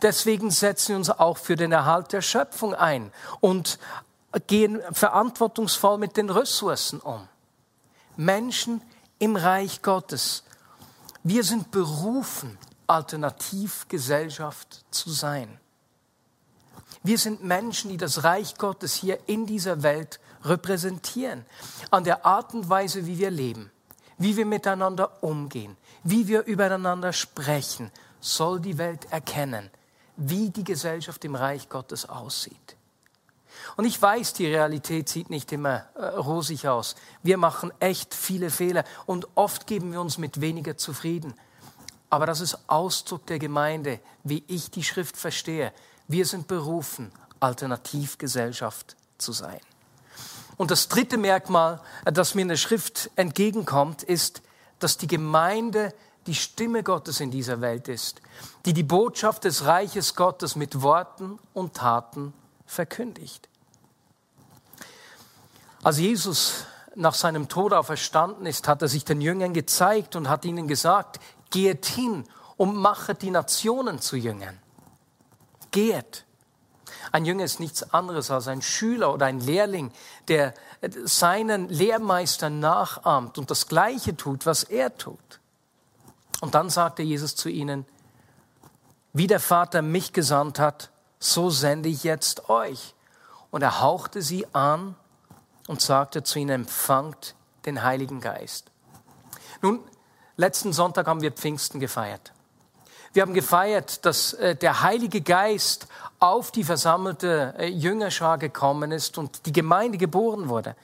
Deswegen 0.00 0.50
setzen 0.50 0.90
wir 0.90 0.96
uns 0.96 1.10
auch 1.10 1.36
für 1.38 1.56
den 1.56 1.72
Erhalt 1.72 2.12
der 2.12 2.22
Schöpfung 2.22 2.74
ein 2.74 3.12
und 3.40 3.78
gehen 4.46 4.80
verantwortungsvoll 4.92 5.98
mit 5.98 6.16
den 6.16 6.30
Ressourcen 6.30 7.00
um. 7.00 7.28
Menschen 8.16 8.82
im 9.18 9.36
Reich 9.36 9.82
Gottes. 9.82 10.44
Wir 11.22 11.44
sind 11.44 11.70
berufen, 11.70 12.58
Alternativgesellschaft 12.92 14.84
zu 14.90 15.10
sein. 15.10 15.58
Wir 17.02 17.18
sind 17.18 17.42
Menschen, 17.42 17.90
die 17.90 17.96
das 17.96 18.22
Reich 18.22 18.56
Gottes 18.56 18.94
hier 18.94 19.18
in 19.26 19.46
dieser 19.46 19.82
Welt 19.82 20.20
repräsentieren. 20.44 21.44
An 21.90 22.04
der 22.04 22.24
Art 22.24 22.54
und 22.54 22.68
Weise, 22.68 23.06
wie 23.06 23.18
wir 23.18 23.30
leben, 23.30 23.70
wie 24.18 24.36
wir 24.36 24.46
miteinander 24.46 25.22
umgehen, 25.22 25.76
wie 26.04 26.28
wir 26.28 26.44
übereinander 26.44 27.12
sprechen, 27.12 27.90
soll 28.20 28.60
die 28.60 28.78
Welt 28.78 29.10
erkennen, 29.10 29.70
wie 30.16 30.50
die 30.50 30.64
Gesellschaft 30.64 31.24
im 31.24 31.34
Reich 31.34 31.68
Gottes 31.68 32.08
aussieht. 32.08 32.76
Und 33.76 33.84
ich 33.84 34.00
weiß, 34.00 34.34
die 34.34 34.46
Realität 34.46 35.08
sieht 35.08 35.30
nicht 35.30 35.50
immer 35.52 35.86
äh, 35.94 36.04
rosig 36.04 36.68
aus. 36.68 36.94
Wir 37.22 37.36
machen 37.36 37.72
echt 37.80 38.14
viele 38.14 38.50
Fehler 38.50 38.84
und 39.06 39.26
oft 39.34 39.66
geben 39.66 39.92
wir 39.92 40.00
uns 40.00 40.18
mit 40.18 40.40
weniger 40.40 40.76
zufrieden. 40.76 41.34
Aber 42.12 42.26
das 42.26 42.42
ist 42.42 42.58
Ausdruck 42.66 43.24
der 43.24 43.38
Gemeinde, 43.38 43.98
wie 44.22 44.44
ich 44.46 44.70
die 44.70 44.82
Schrift 44.82 45.16
verstehe. 45.16 45.72
Wir 46.08 46.26
sind 46.26 46.46
berufen, 46.46 47.10
Alternativgesellschaft 47.40 48.96
zu 49.16 49.32
sein. 49.32 49.58
Und 50.58 50.70
das 50.70 50.88
dritte 50.88 51.16
Merkmal, 51.16 51.80
das 52.04 52.34
mir 52.34 52.42
in 52.42 52.48
der 52.48 52.58
Schrift 52.58 53.10
entgegenkommt, 53.16 54.02
ist, 54.02 54.42
dass 54.78 54.98
die 54.98 55.06
Gemeinde 55.06 55.94
die 56.26 56.34
Stimme 56.34 56.82
Gottes 56.82 57.18
in 57.20 57.30
dieser 57.30 57.62
Welt 57.62 57.88
ist, 57.88 58.20
die 58.66 58.74
die 58.74 58.82
Botschaft 58.82 59.44
des 59.44 59.64
Reiches 59.64 60.14
Gottes 60.14 60.54
mit 60.54 60.82
Worten 60.82 61.38
und 61.54 61.72
Taten 61.72 62.34
verkündigt. 62.66 63.48
Als 65.82 65.96
Jesus 65.96 66.66
nach 66.94 67.14
seinem 67.14 67.48
Tod 67.48 67.72
auferstanden 67.72 68.44
ist, 68.44 68.68
hat 68.68 68.82
er 68.82 68.88
sich 68.88 69.06
den 69.06 69.22
Jüngern 69.22 69.54
gezeigt 69.54 70.14
und 70.14 70.28
hat 70.28 70.44
ihnen 70.44 70.68
gesagt, 70.68 71.18
geht 71.52 71.86
hin 71.86 72.24
und 72.56 72.74
machet 72.74 73.22
die 73.22 73.30
Nationen 73.30 74.00
zu 74.00 74.16
Jüngern. 74.16 74.58
Geht. 75.70 76.24
Ein 77.12 77.24
Jünger 77.24 77.44
ist 77.44 77.60
nichts 77.60 77.94
anderes 77.94 78.30
als 78.30 78.48
ein 78.48 78.62
Schüler 78.62 79.14
oder 79.14 79.26
ein 79.26 79.40
Lehrling, 79.40 79.92
der 80.28 80.54
seinen 81.04 81.68
Lehrmeister 81.68 82.50
nachahmt 82.50 83.38
und 83.38 83.50
das 83.50 83.68
Gleiche 83.68 84.16
tut, 84.16 84.46
was 84.46 84.64
er 84.64 84.96
tut. 84.96 85.40
Und 86.40 86.54
dann 86.54 86.70
sagte 86.70 87.02
Jesus 87.02 87.36
zu 87.36 87.48
ihnen, 87.48 87.86
wie 89.12 89.26
der 89.26 89.40
Vater 89.40 89.82
mich 89.82 90.12
gesandt 90.12 90.58
hat, 90.58 90.90
so 91.18 91.50
sende 91.50 91.88
ich 91.88 92.02
jetzt 92.02 92.48
euch. 92.48 92.94
Und 93.50 93.62
er 93.62 93.80
hauchte 93.80 94.22
sie 94.22 94.46
an 94.54 94.96
und 95.68 95.80
sagte 95.80 96.22
zu 96.22 96.38
ihnen, 96.38 96.62
empfangt 96.62 97.36
den 97.66 97.82
Heiligen 97.82 98.20
Geist. 98.20 98.70
Nun, 99.60 99.80
letzten 100.42 100.72
Sonntag 100.72 101.06
haben 101.06 101.22
wir 101.22 101.32
Pfingsten 101.32 101.80
gefeiert. 101.80 102.32
Wir 103.12 103.22
haben 103.22 103.34
gefeiert, 103.34 104.04
dass 104.04 104.32
äh, 104.34 104.56
der 104.56 104.82
Heilige 104.82 105.20
Geist 105.20 105.86
auf 106.18 106.50
die 106.50 106.64
versammelte 106.64 107.54
äh, 107.58 107.68
Jüngerschar 107.68 108.38
gekommen 108.38 108.90
ist 108.90 109.18
und 109.18 109.46
die 109.46 109.52
Gemeinde 109.52 109.98
geboren 109.98 110.48
wurde. 110.48 110.74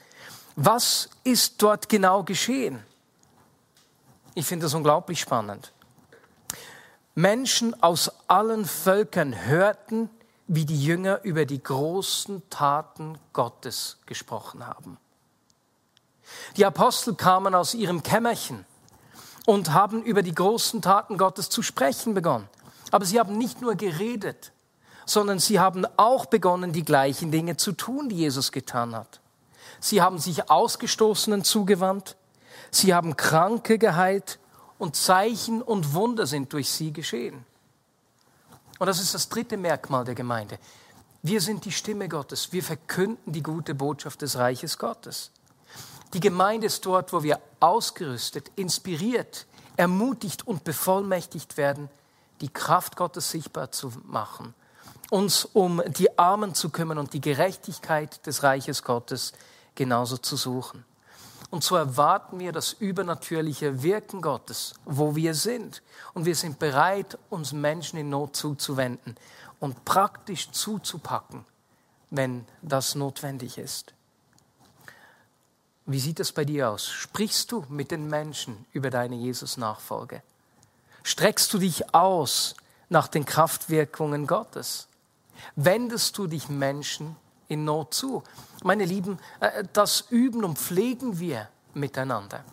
Was 0.55 1.09
ist 1.23 1.61
dort 1.61 1.89
genau 1.89 2.23
geschehen? 2.23 2.83
Ich 4.33 4.45
finde 4.45 4.65
das 4.65 4.73
unglaublich 4.73 5.19
spannend. 5.19 5.73
Menschen 7.15 7.81
aus 7.83 8.11
allen 8.27 8.65
Völkern 8.65 9.45
hörten 9.45 10.09
wie 10.47 10.65
die 10.65 10.81
Jünger 10.81 11.21
über 11.23 11.45
die 11.45 11.61
großen 11.61 12.49
Taten 12.49 13.17
Gottes 13.33 13.97
gesprochen 14.05 14.65
haben. 14.65 14.97
Die 16.57 16.65
Apostel 16.65 17.15
kamen 17.15 17.53
aus 17.55 17.73
ihrem 17.73 18.03
Kämmerchen 18.03 18.65
und 19.45 19.73
haben 19.73 20.03
über 20.03 20.21
die 20.21 20.33
großen 20.33 20.81
Taten 20.81 21.17
Gottes 21.17 21.49
zu 21.49 21.61
sprechen 21.61 22.13
begonnen. 22.13 22.47
Aber 22.91 23.05
sie 23.05 23.19
haben 23.19 23.37
nicht 23.37 23.61
nur 23.61 23.75
geredet, 23.75 24.51
sondern 25.05 25.39
sie 25.39 25.59
haben 25.59 25.85
auch 25.97 26.25
begonnen, 26.25 26.71
die 26.71 26.85
gleichen 26.85 27.31
Dinge 27.31 27.57
zu 27.57 27.71
tun, 27.71 28.09
die 28.09 28.17
Jesus 28.17 28.51
getan 28.51 28.95
hat. 28.95 29.19
Sie 29.79 30.01
haben 30.01 30.19
sich 30.19 30.49
Ausgestoßenen 30.49 31.43
zugewandt, 31.43 32.15
sie 32.71 32.93
haben 32.93 33.15
Kranke 33.17 33.77
geheilt 33.77 34.39
und 34.77 34.95
Zeichen 34.95 35.61
und 35.61 35.93
Wunder 35.93 36.25
sind 36.25 36.53
durch 36.53 36.69
sie 36.69 36.93
geschehen. 36.93 37.45
Und 38.79 38.87
das 38.87 39.01
ist 39.01 39.13
das 39.13 39.29
dritte 39.29 39.57
Merkmal 39.57 40.05
der 40.05 40.15
Gemeinde. 40.15 40.57
Wir 41.21 41.41
sind 41.41 41.65
die 41.65 41.71
Stimme 41.71 42.07
Gottes. 42.07 42.53
Wir 42.53 42.63
verkünden 42.63 43.33
die 43.33 43.43
gute 43.43 43.75
Botschaft 43.75 44.21
des 44.21 44.37
Reiches 44.37 44.77
Gottes. 44.77 45.31
Die 46.13 46.19
Gemeinde 46.19 46.67
ist 46.67 46.85
dort, 46.85 47.13
wo 47.13 47.21
wir 47.21 47.39
ausgerüstet, 47.59 48.51
inspiriert, 48.55 49.45
ermutigt 49.77 50.47
und 50.47 50.63
bevollmächtigt 50.63 51.57
werden, 51.57 51.89
die 52.41 52.49
Kraft 52.49 52.95
Gottes 52.95 53.29
sichtbar 53.29 53.71
zu 53.71 53.91
machen, 54.05 54.55
uns 55.11 55.45
um 55.45 55.81
die 55.87 56.17
Armen 56.17 56.55
zu 56.55 56.69
kümmern 56.69 56.97
und 56.97 57.13
die 57.13 57.21
Gerechtigkeit 57.21 58.25
des 58.25 58.43
Reiches 58.43 58.83
Gottes 58.83 59.33
genauso 59.75 60.17
zu 60.17 60.35
suchen. 60.35 60.83
Und 61.51 61.63
so 61.63 61.75
erwarten 61.75 62.39
wir 62.39 62.51
das 62.51 62.73
übernatürliche 62.73 63.81
Wirken 63.81 64.21
Gottes, 64.21 64.73
wo 64.85 65.15
wir 65.15 65.33
sind. 65.33 65.81
Und 66.13 66.25
wir 66.25 66.35
sind 66.35 66.59
bereit, 66.59 67.17
uns 67.29 67.53
Menschen 67.53 67.97
in 67.97 68.09
Not 68.09 68.35
zuzuwenden 68.35 69.15
und 69.59 69.83
praktisch 69.83 70.51
zuzupacken, 70.51 71.45
wenn 72.11 72.45
das 72.61 72.93
notwendig 72.93 73.57
ist. 73.57 73.93
Wie 75.91 75.99
sieht 75.99 76.19
es 76.19 76.31
bei 76.31 76.45
dir 76.45 76.69
aus? 76.69 76.87
Sprichst 76.87 77.51
du 77.51 77.65
mit 77.67 77.89
den 77.89 78.07
Menschen 78.07 78.63
über 78.73 78.91
deine 78.91 79.15
Jesus-Nachfolge? 79.15 80.21
Streckst 81.01 81.51
du 81.51 81.57
dich 81.57 81.95
aus 81.95 82.53
nach 82.89 83.07
den 83.07 83.25
Kraftwirkungen 83.25 84.27
Gottes? 84.27 84.87
Wendest 85.55 86.15
du 86.19 86.27
dich 86.27 86.47
Menschen 86.47 87.15
in 87.47 87.65
Not 87.65 87.95
zu? 87.95 88.21
Meine 88.63 88.85
Lieben, 88.85 89.17
äh, 89.39 89.63
das 89.73 90.01
üben 90.11 90.43
und 90.43 90.59
pflegen 90.59 91.17
wir 91.17 91.49
miteinander. 91.73 92.43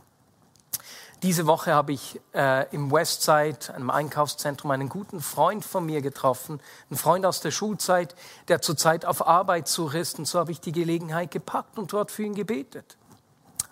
Diese 1.22 1.46
Woche 1.46 1.74
habe 1.74 1.92
ich 1.92 2.18
äh, 2.32 2.74
im 2.74 2.90
Westside, 2.90 3.74
einem 3.74 3.90
Einkaufszentrum, 3.90 4.70
einen 4.70 4.88
guten 4.88 5.20
Freund 5.20 5.62
von 5.62 5.84
mir 5.84 6.00
getroffen, 6.00 6.58
einen 6.88 6.96
Freund 6.96 7.26
aus 7.26 7.42
der 7.42 7.50
Schulzeit, 7.50 8.14
der 8.48 8.62
zurzeit 8.62 9.04
auf 9.04 9.26
Arbeit 9.26 9.68
ist. 9.68 10.18
Und 10.18 10.24
so 10.24 10.38
habe 10.38 10.52
ich 10.52 10.60
die 10.62 10.72
Gelegenheit 10.72 11.30
gepackt 11.30 11.78
und 11.78 11.92
dort 11.92 12.10
für 12.10 12.22
ihn 12.22 12.34
gebetet. 12.34 12.96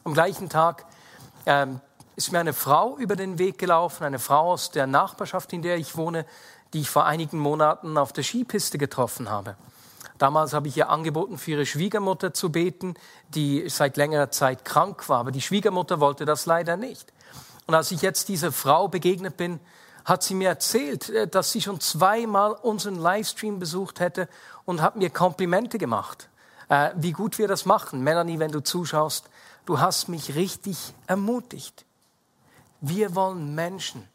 Am 0.07 0.13
gleichen 0.13 0.51
Tag 0.51 0.85
ähm, 1.47 1.81
ist 2.15 2.31
mir 2.31 2.39
eine 2.39 2.53
Frau 2.53 2.99
über 2.99 3.17
den 3.17 3.39
Weg 3.39 3.57
gelaufen, 3.57 4.05
eine 4.05 4.19
Frau 4.19 4.53
aus 4.53 4.71
der 4.71 4.87
Nachbarschaft, 4.87 5.51
in 5.55 5.63
der 5.63 5.79
ich 5.79 5.97
wohne, 5.97 6.27
die 6.75 6.83
ich 6.83 6.91
vor 6.91 7.07
einigen 7.07 7.39
Monaten 7.39 7.97
auf 7.97 8.13
der 8.13 8.23
Skipiste 8.23 8.77
getroffen 8.77 9.31
habe. 9.31 9.57
Damals 10.19 10.53
habe 10.53 10.69
ich 10.69 10.77
ihr 10.77 10.91
angeboten, 10.91 11.39
für 11.39 11.53
ihre 11.53 11.65
Schwiegermutter 11.65 12.35
zu 12.35 12.53
beten, 12.53 12.97
die 13.31 13.67
seit 13.71 13.97
längerer 13.97 14.31
Zeit 14.31 14.67
krank 14.67 15.09
war. 15.09 15.21
Aber 15.21 15.31
die 15.31 15.41
Schwiegermutter 15.41 16.01
wollte 16.01 16.27
das 16.27 16.45
leider 16.45 16.77
nicht. 16.77 17.11
Und 17.67 17.75
als 17.75 17.91
ich 17.91 18.03
jetzt 18.03 18.29
dieser 18.29 18.53
Frau 18.53 18.89
begegnet 18.89 19.39
bin, 19.39 19.59
hat 20.05 20.23
sie 20.23 20.35
mir 20.35 20.51
erzählt, 20.51 21.09
äh, 21.09 21.27
dass 21.27 21.51
sie 21.51 21.63
schon 21.63 21.81
zweimal 21.81 22.53
unseren 22.53 22.97
Livestream 22.97 23.59
besucht 23.59 24.01
hätte 24.01 24.29
und 24.67 24.83
hat 24.83 24.97
mir 24.97 25.09
Komplimente 25.09 25.79
gemacht, 25.79 26.29
äh, 26.69 26.91
wie 26.95 27.13
gut 27.13 27.39
wir 27.39 27.49
das 27.49 27.65
machen. 27.65 28.03
Melanie, 28.03 28.39
wenn 28.39 28.53
du 28.53 28.61
zuschaust, 28.61 29.31
du 29.67 29.81
hast 29.81 30.09
mich 30.09 30.35
richtig 30.35 30.95
ermutigt. 31.07 31.85
Wir 32.81 33.15
wollen 33.15 33.55
Menschen 33.55 34.07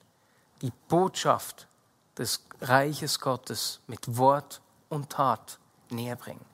die 0.62 0.72
Botschaft 0.88 1.68
des 2.18 2.44
Reiches 2.62 3.20
Gottes 3.20 3.80
mit 3.88 4.18
Wort 4.18 4.62
und 4.90 5.10
Tat 5.10 5.58
näher 5.90 6.16
bringen. 6.16 6.46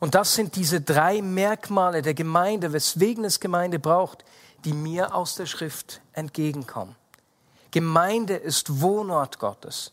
Und 0.00 0.14
das 0.14 0.34
sind 0.34 0.56
diese 0.56 0.80
drei 0.80 1.20
Merkmale 1.20 2.02
der 2.02 2.14
Gemeinde, 2.14 2.72
weswegen 2.72 3.24
es 3.24 3.40
Gemeinde 3.40 3.78
braucht, 3.78 4.24
die 4.64 4.72
mir 4.72 5.14
aus 5.14 5.34
der 5.34 5.46
Schrift 5.46 6.00
entgegenkommen. 6.12 6.96
Gemeinde 7.70 8.36
ist 8.36 8.80
Wohnort 8.80 9.38
Gottes. 9.38 9.92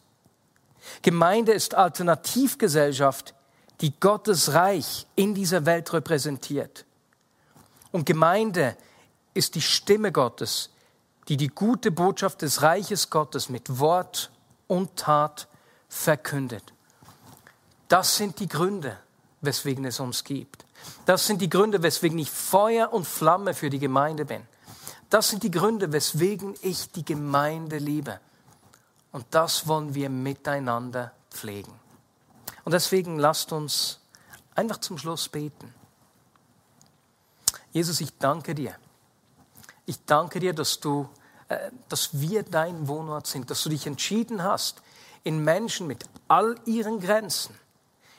Gemeinde 1.01 1.51
ist 1.51 1.75
Alternativgesellschaft, 1.75 3.33
die 3.81 3.99
Gottes 3.99 4.53
Reich 4.53 5.07
in 5.15 5.33
dieser 5.33 5.65
Welt 5.65 5.91
repräsentiert. 5.91 6.85
Und 7.91 8.05
Gemeinde 8.05 8.77
ist 9.33 9.55
die 9.55 9.61
Stimme 9.61 10.11
Gottes, 10.11 10.69
die 11.27 11.37
die 11.37 11.49
gute 11.49 11.91
Botschaft 11.91 12.41
des 12.41 12.61
Reiches 12.61 13.09
Gottes 13.09 13.49
mit 13.49 13.79
Wort 13.79 14.31
und 14.67 14.95
Tat 14.95 15.47
verkündet. 15.87 16.73
Das 17.87 18.17
sind 18.17 18.39
die 18.39 18.47
Gründe, 18.47 18.97
weswegen 19.41 19.85
es 19.85 19.99
uns 19.99 20.23
gibt. 20.23 20.65
Das 21.05 21.27
sind 21.27 21.41
die 21.41 21.49
Gründe, 21.49 21.83
weswegen 21.83 22.17
ich 22.17 22.31
Feuer 22.31 22.91
und 22.91 23.05
Flamme 23.05 23.53
für 23.53 23.69
die 23.69 23.79
Gemeinde 23.79 24.25
bin. 24.25 24.41
Das 25.09 25.29
sind 25.29 25.43
die 25.43 25.51
Gründe, 25.51 25.91
weswegen 25.91 26.55
ich 26.61 26.91
die 26.91 27.03
Gemeinde 27.03 27.77
liebe. 27.77 28.19
Und 29.11 29.25
das 29.31 29.67
wollen 29.67 29.93
wir 29.93 30.09
miteinander 30.09 31.11
pflegen. 31.29 31.73
Und 32.63 32.71
deswegen 32.71 33.19
lasst 33.19 33.51
uns 33.51 33.99
einfach 34.55 34.77
zum 34.77 34.97
Schluss 34.97 35.27
beten. 35.27 35.73
Jesus, 37.71 38.01
ich 38.01 38.17
danke 38.17 38.55
dir. 38.55 38.75
Ich 39.85 40.03
danke 40.05 40.39
dir, 40.39 40.53
dass 40.53 40.79
du, 40.79 41.09
äh, 41.47 41.71
dass 41.89 42.19
wir 42.19 42.43
dein 42.43 42.87
Wohnort 42.87 43.27
sind, 43.27 43.49
dass 43.49 43.63
du 43.63 43.69
dich 43.69 43.87
entschieden 43.87 44.43
hast, 44.43 44.81
in 45.23 45.43
Menschen 45.43 45.87
mit 45.87 46.05
all 46.27 46.55
ihren 46.65 46.99
Grenzen, 46.99 47.55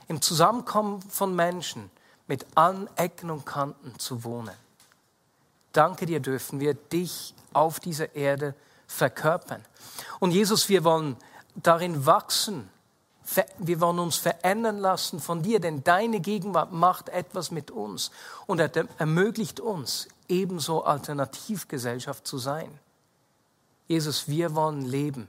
im 0.09 0.23
Zusammenkommen 0.23 1.03
von 1.03 1.35
Menschen 1.35 1.91
mit 2.27 2.47
allen 2.55 2.89
Ecken 2.97 3.31
und 3.31 3.45
Kanten 3.45 3.99
zu 3.99 4.25
wohnen. 4.25 4.55
Danke 5.73 6.07
dir 6.07 6.21
dürfen 6.21 6.61
wir 6.61 6.75
dich 6.75 7.35
auf 7.53 7.81
dieser 7.81 8.15
Erde 8.15 8.55
verkörpern. 8.87 9.65
Und 10.21 10.33
Jesus, 10.33 10.69
wir 10.69 10.85
wollen 10.85 11.17
darin 11.57 12.07
wachsen, 12.07 12.69
wir 13.59 13.81
wollen 13.81 13.99
uns 13.99 14.17
verändern 14.17 14.79
lassen 14.79 15.21
von 15.21 15.43
dir, 15.43 15.61
denn 15.61 15.85
deine 15.85 16.21
Gegenwart 16.21 16.73
macht 16.73 17.09
etwas 17.09 17.51
mit 17.51 17.71
uns 17.71 18.11
und 18.47 18.59
ermöglicht 18.61 19.61
uns, 19.61 20.09
ebenso 20.29 20.85
Alternativgesellschaft 20.85 22.27
zu 22.27 22.39
sein. 22.39 22.79
Jesus, 23.89 24.29
wir 24.29 24.55
wollen 24.55 24.83
leben, 24.83 25.29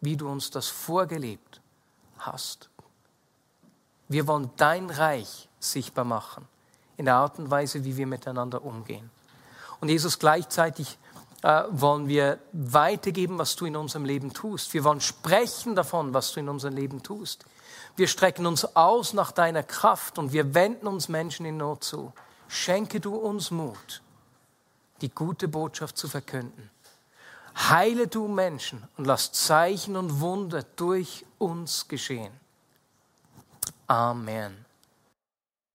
wie 0.00 0.16
du 0.16 0.28
uns 0.28 0.50
das 0.50 0.68
vorgelebt 0.68 1.60
hast. 2.18 2.68
Wir 4.08 4.26
wollen 4.26 4.50
dein 4.56 4.90
Reich 4.90 5.48
sichtbar 5.58 6.04
machen, 6.04 6.46
in 6.96 7.06
der 7.06 7.14
Art 7.14 7.38
und 7.38 7.50
Weise, 7.50 7.84
wie 7.84 7.96
wir 7.96 8.06
miteinander 8.06 8.64
umgehen. 8.64 9.10
Und 9.80 9.88
Jesus, 9.88 10.18
gleichzeitig 10.18 10.98
äh, 11.42 11.64
wollen 11.70 12.08
wir 12.08 12.38
weitergeben, 12.52 13.38
was 13.38 13.56
du 13.56 13.66
in 13.66 13.76
unserem 13.76 14.04
Leben 14.04 14.32
tust. 14.32 14.72
Wir 14.74 14.84
wollen 14.84 15.00
sprechen 15.00 15.74
davon, 15.74 16.14
was 16.14 16.32
du 16.32 16.40
in 16.40 16.48
unserem 16.48 16.74
Leben 16.74 17.02
tust. 17.02 17.44
Wir 17.96 18.08
strecken 18.08 18.46
uns 18.46 18.76
aus 18.76 19.12
nach 19.12 19.32
deiner 19.32 19.62
Kraft 19.62 20.18
und 20.18 20.32
wir 20.32 20.54
wenden 20.54 20.86
uns 20.86 21.08
Menschen 21.08 21.44
in 21.44 21.58
Not 21.58 21.84
zu. 21.84 22.12
Schenke 22.48 23.00
du 23.00 23.14
uns 23.16 23.50
Mut, 23.50 24.02
die 25.00 25.10
gute 25.10 25.48
Botschaft 25.48 25.98
zu 25.98 26.08
verkünden. 26.08 26.70
Heile 27.54 28.06
du 28.06 28.28
Menschen 28.28 28.86
und 28.96 29.06
lass 29.06 29.32
Zeichen 29.32 29.96
und 29.96 30.20
Wunder 30.20 30.62
durch 30.76 31.26
uns 31.38 31.86
geschehen. 31.88 32.32
Amen. 33.86 34.64